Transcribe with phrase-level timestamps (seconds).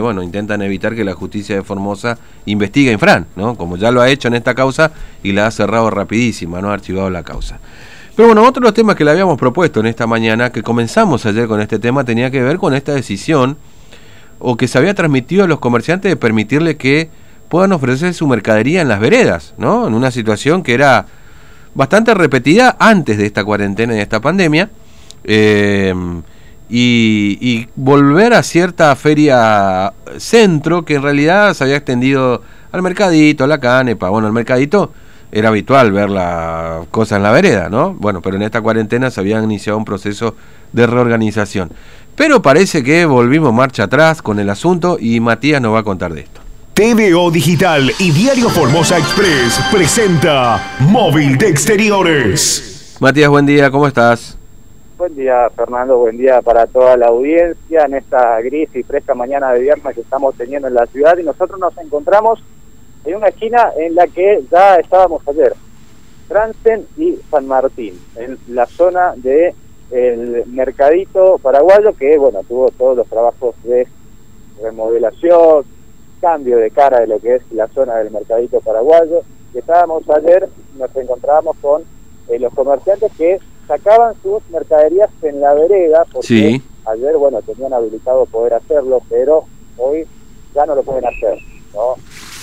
[0.00, 2.16] bueno, intentan evitar que la justicia de Formosa
[2.46, 3.56] investigue a Infran, ¿no?
[3.56, 4.92] Como ya lo ha hecho en esta causa
[5.24, 7.58] y la ha cerrado rapidísima, no ha archivado la causa.
[8.14, 11.26] Pero bueno, otro de los temas que le habíamos propuesto en esta mañana, que comenzamos
[11.26, 13.58] ayer con este tema, tenía que ver con esta decisión
[14.38, 17.10] o que se había transmitido a los comerciantes de permitirle que
[17.48, 19.88] puedan ofrecer su mercadería en las veredas, ¿no?
[19.88, 21.06] En una situación que era
[21.74, 24.70] bastante repetida antes de esta cuarentena y de esta pandemia.
[25.24, 25.92] Eh,
[26.68, 33.46] y, volver a cierta feria centro que en realidad se había extendido al mercadito, a
[33.46, 34.10] la canepa.
[34.10, 34.92] Bueno, el mercadito
[35.30, 37.94] era habitual ver la cosa en la vereda, ¿no?
[37.94, 40.34] Bueno, pero en esta cuarentena se había iniciado un proceso
[40.72, 41.70] de reorganización.
[42.16, 46.12] Pero parece que volvimos marcha atrás con el asunto y Matías nos va a contar
[46.12, 46.40] de esto.
[46.74, 52.96] TVO Digital y Diario Formosa Express presenta Móvil de Exteriores.
[53.00, 54.37] Matías, buen día, ¿cómo estás?
[54.98, 55.96] Buen día, Fernando.
[55.96, 60.00] Buen día para toda la audiencia en esta gris y fresca mañana de viernes que
[60.00, 61.16] estamos teniendo en la ciudad.
[61.16, 62.42] Y nosotros nos encontramos
[63.04, 65.54] en una esquina en la que ya estábamos ayer.
[66.26, 69.54] Transen y San Martín, en la zona de
[69.92, 73.86] el mercadito paraguayo que, bueno, tuvo todos los trabajos de
[74.60, 75.64] remodelación,
[76.20, 79.22] cambio de cara de lo que es la zona del mercadito paraguayo.
[79.54, 81.82] Estábamos ayer, nos encontrábamos con
[82.28, 83.38] eh, los comerciantes que
[83.68, 89.44] sacaban sus mercaderías en la vereda, porque ayer, bueno, tenían habilitado poder hacerlo, pero
[89.76, 90.06] hoy
[90.54, 91.38] ya no lo pueden hacer,
[91.74, 91.94] ¿no?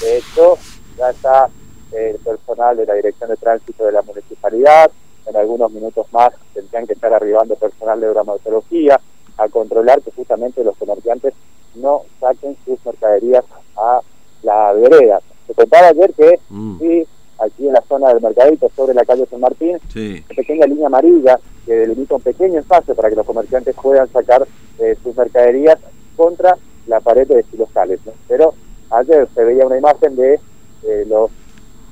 [0.01, 0.57] De hecho,
[0.97, 1.49] ya está
[1.91, 4.91] el personal de la Dirección de Tránsito de la Municipalidad,
[5.25, 8.99] en algunos minutos más tendrían que estar arribando personal de bromatología
[9.37, 11.33] a controlar que justamente los comerciantes
[11.75, 13.43] no saquen sus mercaderías
[13.75, 14.01] a
[14.43, 15.19] la vereda.
[15.47, 16.79] Se contaba ayer que mm.
[16.79, 17.04] sí,
[18.05, 22.21] zona del mercadito, sobre la calle San Martín, una pequeña línea amarilla que delimita un
[22.21, 24.47] pequeño espacio para que los comerciantes puedan sacar
[24.79, 25.79] eh, sus mercaderías
[26.15, 27.99] contra la pared de locales.
[28.27, 28.53] Pero
[28.91, 30.39] ayer se veía una imagen de
[30.83, 31.31] eh, los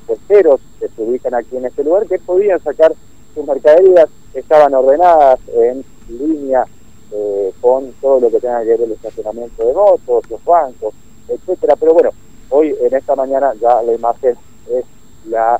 [0.06, 2.94] puesteros que se ubican aquí en este lugar que podían sacar
[3.34, 6.66] sus mercaderías, estaban ordenadas en línea
[7.12, 10.94] eh, con todo lo que tenga que ver el estacionamiento de motos, los bancos,
[11.28, 11.75] etcétera.
[11.75, 12.09] Pero bueno,
[12.50, 14.35] hoy en esta mañana ya la imagen
[14.69, 14.85] es
[15.28, 15.59] la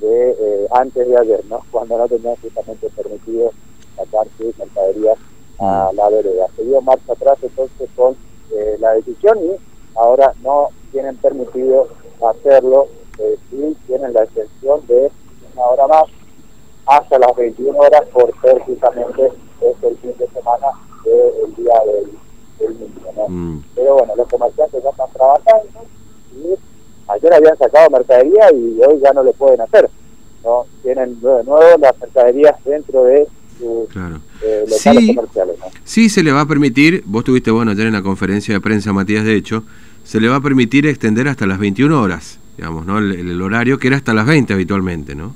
[0.00, 1.60] de eh, antes de ayer, ¿no?
[1.70, 3.52] Cuando no tenían justamente permitido
[3.96, 5.18] sacar sus mercaderías
[5.58, 5.96] a mm.
[5.96, 6.46] la vereda.
[6.56, 8.16] Se dio marcha atrás entonces con
[8.52, 9.52] eh, la decisión y
[9.96, 11.88] ahora no tienen permitido
[12.26, 12.88] hacerlo,
[13.18, 13.38] eh,
[13.86, 15.10] tienen la extensión de
[15.54, 16.04] una hora más
[16.86, 19.26] hasta las 21 horas por ser justamente
[19.60, 20.66] es el fin de semana
[21.04, 23.28] del día del, niño, ¿no?
[23.28, 23.64] Mm.
[23.74, 25.80] Pero bueno, los comerciantes ya están trabajando
[26.32, 26.54] y
[27.12, 29.88] ayer habían sacado mercadería y hoy ya no lo pueden hacer.
[30.44, 33.26] no Tienen de nuevo las mercaderías dentro de
[33.58, 33.88] sus
[34.42, 35.56] eh, locales comerciales.
[35.84, 38.92] Sí, se le va a permitir, vos tuviste bueno ayer en la conferencia de prensa,
[38.92, 39.64] Matías, de hecho,
[40.04, 42.98] se le va a permitir extender hasta las 21 horas, digamos, ¿no?
[42.98, 45.34] El, horario que era hasta las 20 habitualmente, ¿no?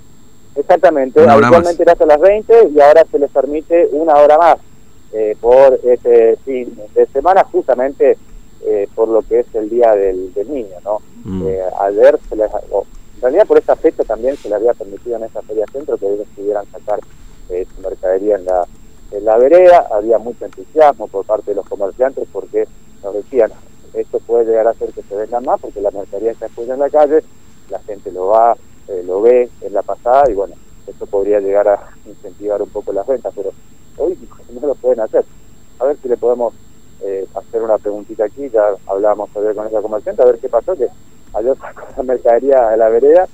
[0.56, 4.56] Exactamente, habitualmente era hasta las 20 y ahora se les permite una hora más
[5.12, 8.16] eh, por este fin de semana, justamente
[8.68, 10.98] eh, por lo que es el Día del, Niño, ¿no?
[11.24, 11.46] Mm.
[11.46, 15.22] Eh, ayer, se les, en realidad por esta fecha también se le había permitido en
[15.22, 16.98] esa feria centro que ellos pudieran sacar
[17.48, 18.66] eh, su mercadería en la,
[19.12, 22.66] en la vereda, había mucho entusiasmo por parte de los comerciantes porque
[23.04, 23.52] nos decían,
[23.94, 26.80] esto puede llegar a hacer que se vendan más porque la mercadería está expuesta en
[26.80, 27.22] la calle,
[27.70, 28.56] la gente lo va,
[29.04, 30.56] lo ve en la pasada y bueno,
[30.88, 33.52] esto podría llegar a incentivar un poco las ventas, pero
[33.96, 34.18] hoy
[34.60, 35.24] no lo pueden hacer.
[35.78, 36.54] A ver si le podemos
[37.02, 40.74] eh, hacer una preguntita aquí, ya hablábamos ayer con esa comerciante, a ver qué pasó,
[40.74, 40.88] que
[41.34, 43.26] ayer sacó la mercadería a la vereda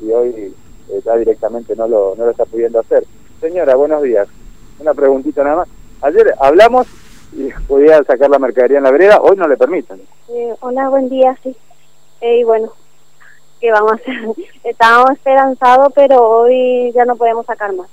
[0.00, 0.54] y hoy
[0.88, 3.04] eh, ya directamente no lo, no lo está pudiendo hacer.
[3.40, 4.28] Señora, buenos días.
[4.78, 5.68] Una preguntita nada más.
[6.02, 6.86] Ayer hablamos
[7.32, 10.00] y podía sacar la mercadería en la vereda, hoy no le permiten.
[10.28, 11.56] Eh, hola, buen día, sí.
[12.20, 12.72] y bueno,
[13.60, 14.14] ¿qué vamos a hacer?
[14.64, 17.88] Estábamos esperanzados, pero hoy ya no podemos sacar más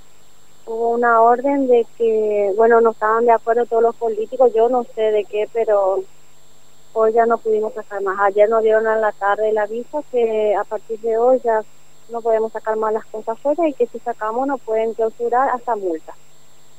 [0.68, 4.86] hubo una orden de que, bueno, no estaban de acuerdo todos los políticos, yo no
[4.96, 6.04] sé de qué, pero
[6.98, 8.20] hoy ya no pudimos sacar más.
[8.20, 11.62] Ayer nos dieron a la tarde el aviso que a partir de hoy ya
[12.10, 15.76] no podemos sacar más las cosas fuera y que si sacamos no pueden clausurar hasta
[15.76, 16.14] multa.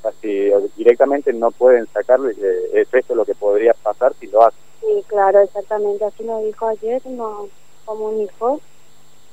[0.02, 4.60] Así directamente no pueden sacarlo, eh, es esto lo que podría pasar si lo hacen.
[4.80, 7.48] Sí, claro, exactamente, así nos dijo ayer, nos
[7.84, 8.60] comunicó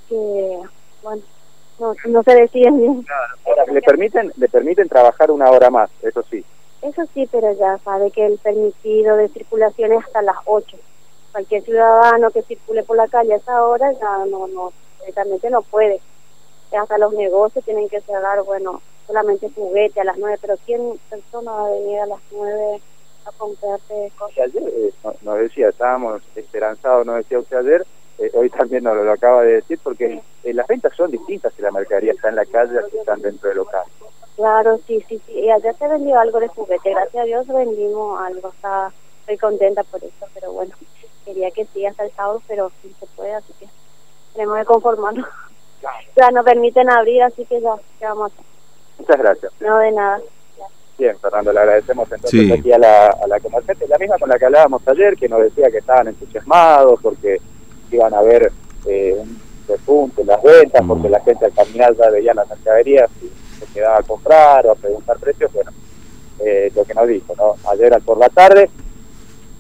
[0.09, 0.59] que,
[1.03, 1.21] bueno,
[1.79, 3.05] no, no se deciden bien.
[3.71, 6.43] le permiten, le permiten trabajar una hora más, eso sí.
[6.81, 10.77] Eso sí, pero ya sabe que el permitido de circulación es hasta las 8.
[11.31, 15.61] Cualquier ciudadano que circule por la calle a esa hora ya no, no, directamente no
[15.61, 15.99] puede.
[16.71, 21.51] Hasta los negocios tienen que cerrar, bueno, solamente juguete a las 9, pero ¿quién persona
[21.51, 22.81] va a venir a las 9
[23.25, 24.37] a comprarte cosas.
[24.37, 27.85] ayer eh, estábamos esperanzados, decía usted ayer,
[28.17, 31.61] eh, hoy también nos lo acaba de decir, porque eh, las ventas son distintas si
[31.61, 33.83] la mercadería está en la calle a si están dentro del local.
[34.35, 35.31] Claro, sí, sí, sí.
[35.33, 36.89] Y ayer se vendió algo de juguete.
[36.91, 38.49] Gracias a Dios vendimos algo.
[38.49, 38.91] Está,
[39.21, 40.73] estoy contenta por eso, pero bueno,
[41.23, 43.67] quería que sí hasta el sábado, pero sí se puede, así que
[44.33, 45.27] tenemos que conformarnos.
[46.15, 48.45] Ya nos permiten abrir, así que ya, ¿qué vamos a hacer?
[48.97, 49.51] Muchas gracias.
[49.59, 50.19] No de nada.
[50.97, 52.51] Bien, Fernando, le agradecemos entonces Sí.
[52.53, 55.41] aquí a la, a la comerciante, la misma con la que hablábamos ayer, que nos
[55.41, 57.37] decía que estaban entusiasmados porque
[57.95, 58.51] iban a ver
[58.87, 60.87] eh, un repunte en las ventas, Mm.
[60.87, 64.71] porque la gente al caminar ya veía las mercaderías y se quedaba a comprar o
[64.71, 65.51] a preguntar precios.
[65.53, 65.71] Bueno,
[66.39, 67.55] eh, lo que nos dijo, ¿no?
[67.71, 68.69] Ayer al por la tarde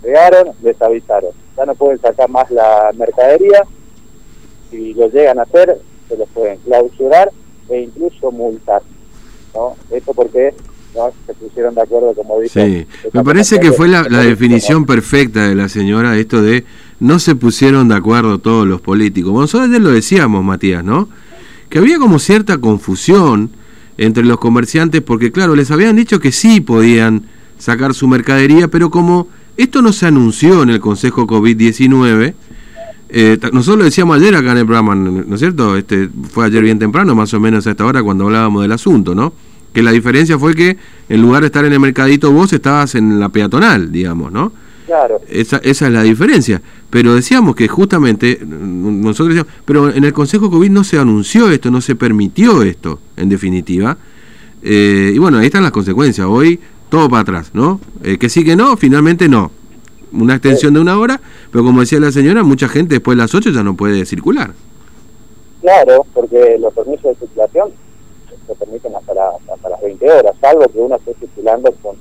[0.03, 1.31] llegaron, les avisaron.
[1.57, 3.63] Ya no pueden sacar más la mercadería.
[4.69, 5.79] Si lo llegan a hacer,
[6.09, 7.31] se los pueden clausurar
[7.69, 8.81] e incluso multar.
[9.53, 9.75] ¿no?
[9.89, 10.53] Esto porque
[10.95, 12.87] no se pusieron de acuerdo, como dice.
[12.87, 16.65] Sí, me parece que fue la, la definición perfecta de la señora, esto de
[16.99, 19.33] no se pusieron de acuerdo todos los políticos.
[19.33, 21.09] Nosotros ayer lo decíamos, Matías, ¿no?
[21.69, 23.51] Que había como cierta confusión
[23.97, 27.23] entre los comerciantes, porque claro, les habían dicho que sí podían
[27.57, 29.27] sacar su mercadería, pero como
[29.57, 32.33] esto no se anunció en el Consejo COVID-19,
[33.09, 35.77] eh, nosotros lo decíamos ayer acá en el programa, ¿no es cierto?
[35.77, 39.15] Este, fue ayer bien temprano, más o menos a esta hora, cuando hablábamos del asunto,
[39.15, 39.33] ¿no?
[39.75, 40.77] Que la diferencia fue que
[41.09, 44.53] en lugar de estar en el mercadito vos estabas en la peatonal, digamos, ¿no?
[44.85, 46.61] Claro, Esa, esa es la diferencia.
[46.89, 51.71] Pero decíamos que justamente, nosotros decíamos, pero en el Consejo COVID no se anunció esto,
[51.71, 53.97] no se permitió esto, en definitiva.
[54.63, 56.25] Eh, y bueno, ahí están las consecuencias.
[56.25, 56.57] Hoy
[56.87, 57.81] todo para atrás, ¿no?
[58.01, 59.51] Eh, que sí que no, finalmente no.
[60.13, 61.19] Una extensión de una hora,
[61.51, 64.53] pero como decía la señora, mucha gente después de las 8 ya no puede circular.
[65.61, 67.71] claro, porque los permisos de circulación
[68.47, 71.95] se permiten hasta, la- hasta las 20 horas, salvo que uno esté circulando con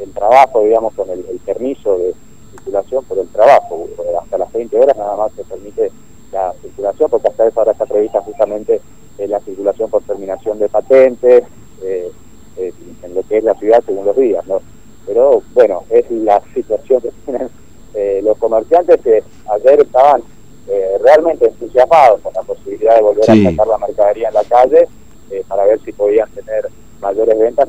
[0.00, 2.14] el trabajo, digamos, con el, el permiso de
[2.52, 3.86] circulación por el trabajo.
[4.22, 5.90] Hasta las 20 horas nada más se permite
[6.32, 8.80] la circulación, porque hasta esa hora está prevista justamente
[9.18, 11.44] eh, la circulación por terminación de patentes,
[11.82, 12.10] eh,
[12.56, 12.72] eh,
[13.02, 14.60] en lo que es la ciudad según los días, ¿no?
[15.06, 17.48] Pero bueno, es la situación que tienen
[17.94, 20.22] eh, los comerciantes que ayer estaban
[20.68, 23.46] eh, realmente entusiasmados con la posibilidad de volver Sí.
[23.46, 24.88] a sacar la mercadería en la calle
[25.30, 26.68] eh, para ver si podían tener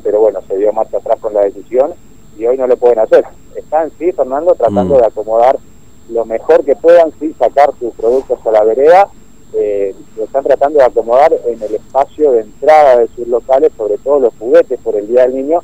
[0.02, 1.92] pero bueno, se dio marcha atrás con la decisión
[2.38, 3.24] y hoy no lo pueden hacer.
[3.54, 4.98] Están, sí, Fernando, tratando Mm.
[4.98, 5.58] de acomodar
[6.10, 9.08] lo mejor que puedan, sí, sacar sus productos a la vereda,
[9.54, 13.96] eh, lo están tratando de acomodar en el espacio de entrada de sus locales, sobre
[13.98, 15.60] todo los juguetes por el Día del Niño,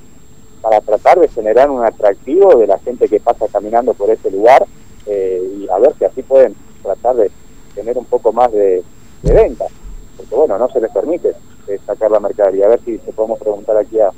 [0.63, 4.65] para tratar de generar un atractivo de la gente que pasa caminando por ese lugar
[5.07, 7.31] eh, y a ver si así pueden tratar de
[7.75, 8.83] tener un poco más de,
[9.23, 9.67] de venta.
[10.17, 11.35] Porque bueno, no se les permite
[11.69, 12.67] eh, sacar la mercadería.
[12.67, 14.11] A ver si se podemos preguntar aquí a,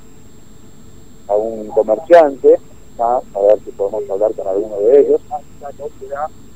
[1.29, 2.59] a un comerciante,
[2.99, 3.21] ¿ah?
[3.35, 5.21] a ver si podemos hablar con alguno de ellos,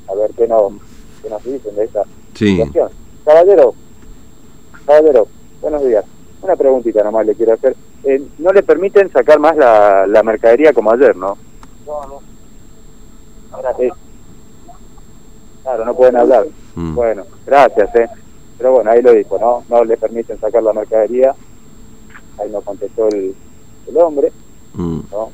[0.07, 0.73] a ver qué nos,
[1.21, 2.03] qué nos dicen de esta
[2.33, 2.55] Sí.
[2.55, 2.89] situación.
[3.25, 3.73] Caballero,
[4.85, 5.27] caballero,
[5.61, 6.05] buenos días.
[6.41, 7.75] Una preguntita nomás le quiero hacer.
[8.05, 11.37] Eh, no le permiten sacar más la, la mercadería como ayer, ¿no?
[11.85, 12.21] No, no.
[13.51, 13.89] Ahora sí.
[15.63, 16.45] Claro, no pueden hablar.
[16.75, 16.95] Mm.
[16.95, 18.07] Bueno, gracias, ¿eh?
[18.59, 19.63] Pero bueno, ahí lo dijo, ¿no?
[19.75, 21.33] No le permiten sacar la mercadería.
[22.39, 23.33] Ahí nos contestó el,
[23.87, 24.31] el hombre,
[24.75, 24.99] Mm.
[25.11, 25.31] ¿no?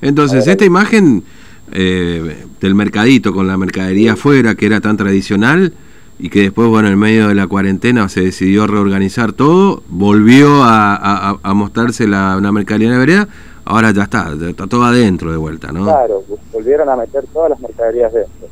[0.00, 1.22] Entonces, esta imagen
[1.70, 5.72] eh, del mercadito con la mercadería afuera, que era tan tradicional,
[6.18, 10.94] y que después, bueno, en medio de la cuarentena se decidió reorganizar todo, volvió a,
[10.96, 13.28] a- a mostrarse la, una mercadería en la vereda,
[13.64, 15.84] ahora ya está, ya está todo adentro de vuelta, ¿no?
[15.84, 18.48] Claro, volvieron a meter todas las mercaderías dentro.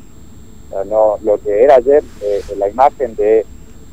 [0.86, 3.44] No, lo que era ayer, eh, la imagen de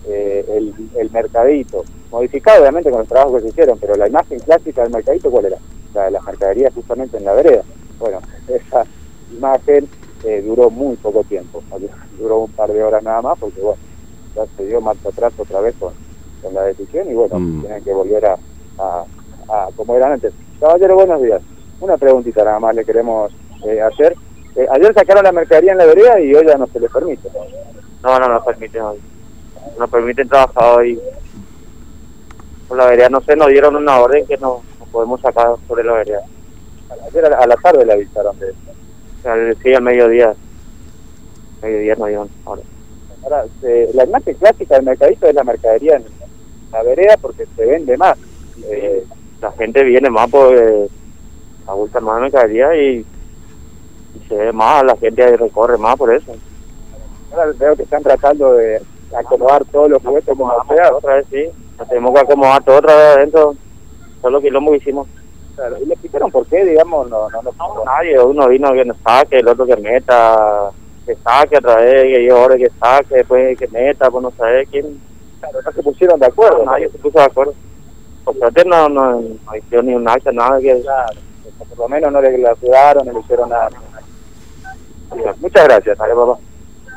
[0.07, 4.39] eh, el, el mercadito, modificado obviamente con los trabajos que se hicieron, pero la imagen
[4.39, 5.57] clásica del mercadito, ¿cuál era?
[5.93, 7.63] La de las mercaderías justamente en la vereda.
[7.99, 8.85] Bueno, esa
[9.31, 9.89] imagen
[10.23, 11.63] eh, duró muy poco tiempo,
[12.17, 13.79] duró un par de horas nada más, porque bueno,
[14.35, 15.93] ya se dio marcha atrás otra vez con,
[16.41, 17.61] con la decisión y bueno, Mm.
[17.61, 18.37] tienen que volver a,
[18.77, 19.05] a,
[19.49, 20.33] a como eran antes.
[20.59, 21.41] Caballero, buenos días.
[21.79, 23.31] Una preguntita nada más le queremos
[23.65, 24.15] eh, hacer.
[24.57, 27.29] Eh, ayer sacaron la mercadería en la vereda y hoy ya no se les permite.
[28.03, 28.97] No, no nos permiten hoy.
[29.77, 30.99] No permiten trabajar hoy.
[32.67, 35.83] Por la vereda, no sé, nos dieron una orden que no, no podemos sacar sobre
[35.83, 36.21] la vereda.
[37.07, 38.57] Ayer a la, a la tarde le avisaron de eso.
[39.63, 40.33] Sí, al mediodía.
[41.61, 42.61] Mediodía nos dieron ahora.
[43.23, 46.05] Ahora, se- la imagen clásica del mercadito es la mercadería en
[46.71, 48.17] la vereda porque se vende más.
[48.65, 49.03] Eh,
[49.41, 50.87] La gente viene más porque
[51.67, 53.05] abultan más mercadería y, y
[54.27, 56.33] se ve más, la gente recorre más por eso.
[57.31, 58.81] ahora veo que están tratando de
[59.15, 60.93] acomodar todos los juguetes como sea.
[60.93, 61.45] Otra vez sí,
[61.89, 63.55] tenemos que acomodar todo otra vez adentro.
[64.21, 65.07] Solo quilombo que hicimos.
[65.55, 67.09] Claro, ¿Y le explicaron por qué, digamos?
[67.09, 70.71] No, no, no, No, nadie, uno vino que nos saque, el otro que meta,
[71.05, 74.67] que saque otra vez, que yo ahora que saque, después que meta, pues no sabe
[74.67, 75.01] quién.
[75.39, 76.63] claro, no se pusieron de acuerdo.
[76.63, 77.53] nadie se puso de acuerdo.
[78.23, 80.81] Por suerte no, no, no hicieron ni un acta, nada que...
[80.81, 81.19] Claro,
[81.69, 83.69] por lo menos no le ayudaron, no le hicieron nada.
[85.39, 85.97] Muchas gracias.
[85.97, 86.37] Dale, papá.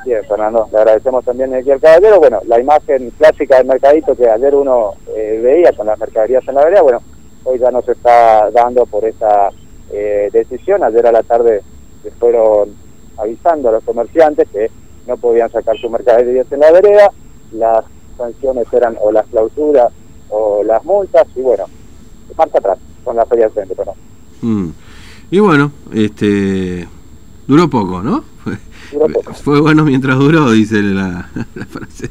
[0.04, 2.18] Bien, Fernando, le agradecemos también aquí al caballero.
[2.18, 6.54] Bueno, la imagen clásica del mercadito que ayer uno eh, veía con las mercaderías en
[6.54, 7.02] la vereda, bueno,
[7.44, 9.50] hoy ya no se está dando por esta
[9.90, 10.82] eh, decisión.
[10.82, 11.62] Ayer a la tarde
[12.02, 12.74] se fueron
[13.18, 14.70] avisando a los comerciantes que
[15.06, 17.10] no podían sacar sus mercaderías en la vereda.
[17.52, 17.84] Las
[18.16, 19.92] sanciones eran o las clausuras
[20.30, 21.64] o las multas y bueno,
[22.36, 23.96] marcha atrás con la feria del frente, perdón.
[24.40, 24.70] Mm.
[25.30, 26.88] Y bueno, este
[27.50, 28.24] duró poco, ¿no?
[28.92, 29.34] Duró poco.
[29.34, 32.08] Fue bueno mientras duró, dice la, la frase.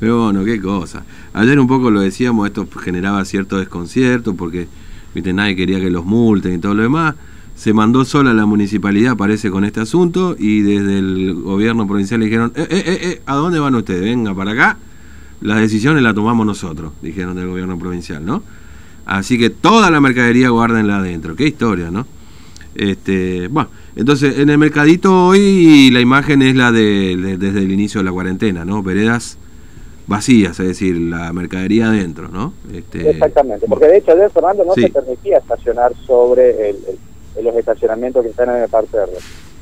[0.00, 1.04] Pero bueno, qué cosa.
[1.34, 4.66] Ayer un poco lo decíamos, esto generaba cierto desconcierto porque
[5.14, 7.16] viste nadie quería que los multen y todo lo demás.
[7.54, 12.26] Se mandó sola la municipalidad, parece, con este asunto y desde el gobierno provincial le
[12.26, 14.00] dijeron, eh, eh, eh, eh, ¿a dónde van ustedes?
[14.00, 14.78] Venga para acá.
[15.42, 18.42] Las decisiones las tomamos nosotros, dijeron del gobierno provincial, ¿no?
[19.04, 21.36] Así que toda la mercadería guárdenla adentro.
[21.36, 22.06] Qué historia, ¿no?
[22.78, 27.72] Este, bueno, entonces en el mercadito hoy la imagen es la de, de- desde el
[27.72, 28.82] inicio de la cuarentena, ¿no?
[28.84, 29.36] Veredas
[30.06, 32.52] vacías, es decir, la mercadería adentro, ¿no?
[32.72, 34.82] Este, Exactamente, porque de hecho ayer Fernando no Sí.
[34.82, 36.76] se permitía estacionar sobre el,
[37.42, 39.12] los estacionamientos que están en el parterre.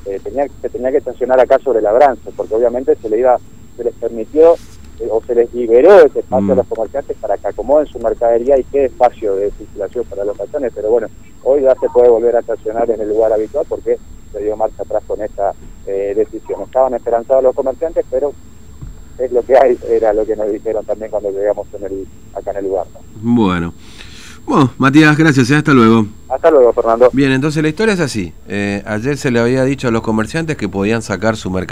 [0.04, 3.38] Eh, tenía, se tenía que estacionar acá sobre el Abrance, porque obviamente se le iba,
[3.76, 4.56] se les permitió
[5.10, 6.50] o se les liberó ese espacio Mm.
[6.52, 10.36] a los comerciantes para que acomoden su mercadería y quede espacio de circulación para los
[10.36, 11.08] patrones, pero bueno,
[11.44, 13.98] hoy ya se puede volver a estacionar en el lugar habitual porque
[14.32, 15.52] se dio marcha atrás con esta
[15.86, 16.62] eh, decisión.
[16.62, 18.32] Estaban esperanzados los comerciantes, pero
[19.18, 22.50] es lo que hay, era lo que nos dijeron también cuando llegamos en el, acá
[22.50, 22.86] en el lugar.
[22.92, 23.00] ¿no?
[23.34, 23.72] Bueno.
[24.44, 25.56] Bueno, Matías, gracias, ¿eh?
[25.56, 26.06] hasta luego.
[26.28, 27.10] Hasta luego, Fernando.
[27.12, 28.32] Bien, entonces la historia es así.
[28.46, 31.64] Eh, ayer se le había dicho a los comerciantes que podían sacar su mercadería.